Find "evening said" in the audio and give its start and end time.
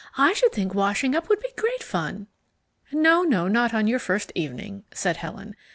4.33-5.17